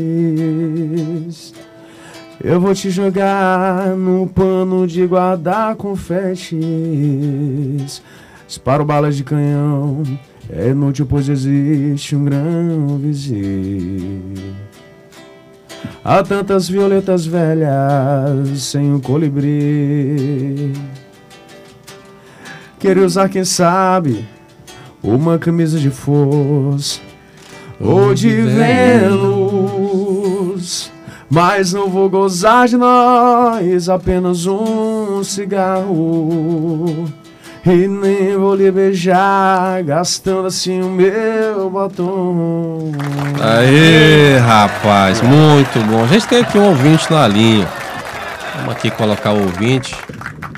Eu 2.41 2.61
vou 2.61 2.73
te 2.73 2.89
jogar 2.89 3.89
num 3.97 4.29
pano 4.29 4.87
de 4.87 5.05
guardar 5.05 5.75
confetes. 5.75 6.63
Disparo 8.47 8.85
balas 8.85 9.17
de 9.17 9.25
canhão. 9.25 10.05
É 10.49 10.69
inútil, 10.69 11.05
pois 11.05 11.29
existe 11.29 12.15
um 12.15 12.25
grão 12.25 12.97
vizinho. 12.99 14.55
Há 16.05 16.23
tantas 16.23 16.69
violetas 16.69 17.25
velhas 17.27 18.61
sem 18.63 18.95
o 18.95 19.01
colibri. 19.01 20.73
Queria 22.79 23.05
usar, 23.05 23.29
quem 23.29 23.45
sabe, 23.45 24.27
uma 25.03 25.39
camisa 25.39 25.79
de 25.79 25.91
força 25.91 27.01
ou 27.79 28.13
de 28.15 28.29
Vênus. 28.43 29.73
Mas 31.31 31.73
não 31.73 31.89
vou 31.89 32.11
gozar 32.11 32.69
de 32.69 32.77
nós, 32.77 33.89
apenas 33.89 34.45
um 34.47 35.25
cigarro. 35.25 37.07
E 37.65 37.87
nem 37.87 38.37
vou 38.37 38.57
lhe 38.57 38.71
beijar, 38.73 39.83
gastando 39.85 40.49
assim 40.49 40.83
o 40.83 40.91
meu 40.91 41.71
batom. 41.71 42.91
Aê, 43.41 44.37
rapaz, 44.39 45.21
muito 45.23 45.79
bom. 45.87 46.03
A 46.03 46.07
gente 46.09 46.27
tem 46.27 46.41
aqui 46.43 46.59
um 46.59 46.69
ouvinte 46.71 47.11
na 47.13 47.29
linha. 47.29 47.69
Vamos 48.57 48.75
aqui 48.75 48.91
colocar 48.91 49.31
o 49.31 49.43
ouvinte. 49.43 49.97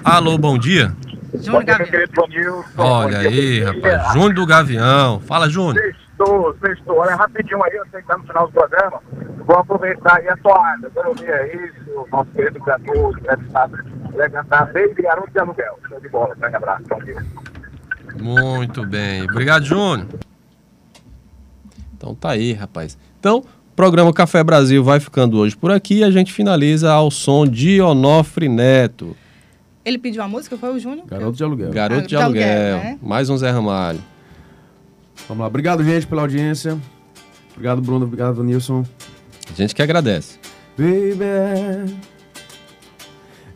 Alô, 0.03 0.39
bom 0.39 0.57
dia. 0.57 0.93
Júnior 1.35 1.35
Bom 1.35 1.41
dia, 1.43 1.53
meu 1.53 1.65
Gabriel. 1.65 1.91
querido 1.91 2.21
Ronilson. 2.21 2.65
Olha 2.79 3.19
aí, 3.19 3.63
rapaz. 3.63 4.13
Júnior 4.15 4.35
do 4.35 4.47
Gavião. 4.47 5.21
Fala, 5.21 5.49
Júnior. 5.51 5.85
Sextou, 5.85 6.57
sextou. 6.65 6.99
Olha, 6.99 7.17
rapidinho 7.17 7.63
aí, 7.65 7.73
eu 7.75 7.85
sei 7.91 8.01
que 8.01 8.07
tá 8.07 8.17
no 8.17 8.25
final 8.25 8.47
do 8.47 8.53
programa. 8.53 9.01
Vou 9.47 9.57
aproveitar 9.59 10.17
aí 10.17 10.29
a 10.29 10.37
toalha. 10.39 10.91
Quero 10.95 11.09
ouvir 11.09 11.31
aí, 11.31 11.71
o 11.97 12.07
nosso 12.11 12.31
querido 12.31 12.59
cantor, 12.61 13.19
entrevistado, 13.19 13.79
vai 14.17 14.31
cantar 14.31 14.67
Baby 14.73 15.03
Garoto 15.03 15.31
de 15.31 15.39
Aluguel. 15.39 15.79
Show 15.89 16.01
de 16.01 16.09
bola, 16.09 16.35
grande 16.35 16.57
abraço. 16.57 16.85
Bom 16.89 16.99
dia. 17.03 17.25
Muito 18.21 18.87
bem. 18.87 19.23
Obrigado, 19.25 19.65
Júnior. 19.65 20.07
Então 21.97 22.15
tá 22.15 22.31
aí, 22.31 22.53
rapaz. 22.53 22.97
Então, 23.19 23.39
o 23.39 23.75
programa 23.75 24.13
Café 24.13 24.43
Brasil 24.45 24.83
vai 24.85 25.01
ficando 25.01 25.39
hoje 25.39 25.57
por 25.57 25.71
aqui 25.71 25.99
e 25.99 26.05
a 26.05 26.11
gente 26.11 26.33
finaliza 26.33 26.93
ao 26.93 27.11
som 27.11 27.47
de 27.47 27.81
Onofre 27.81 28.49
Neto, 28.49 29.17
Ele 29.85 29.99
pediu 29.99 30.23
a 30.23 30.29
música, 30.29 30.57
foi 30.57 30.71
o 30.75 30.79
Júnior? 30.79 31.07
Garoto 31.07 31.37
de 31.37 31.45
aluguel. 31.45 31.71
Garoto 31.71 32.03
de 32.03 32.09
de 32.09 32.17
aluguel, 32.17 32.43
Aluguel. 32.75 32.91
né? 32.93 32.99
Mais 33.03 33.29
um 33.31 33.37
Zé 33.37 33.51
Ramalho. 33.51 34.01
Vamos 35.29 35.41
lá. 35.43 35.47
Obrigado, 35.47 35.83
gente, 35.85 36.07
pela 36.07 36.23
audiência. 36.23 36.79
Obrigado, 37.53 37.81
Bruno. 37.81 38.05
Obrigado, 38.05 38.43
Nilson. 38.45 38.85
A 39.51 39.55
gente 39.55 39.75
que 39.75 39.83
agradece. 39.83 40.39
Baby, 40.77 41.95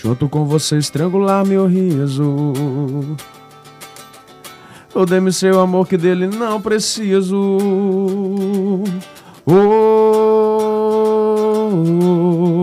Junto 0.00 0.28
com 0.28 0.44
você 0.44 0.78
estrangular 0.78 1.44
meu 1.44 1.66
riso. 1.66 2.44
Ou 4.94 5.04
dê-me 5.04 5.32
seu 5.32 5.60
amor 5.60 5.88
que 5.88 5.96
dele 5.96 6.28
não 6.28 6.60
preciso. 6.60 7.58
Oh, 9.44 9.54
oh, 11.72 12.57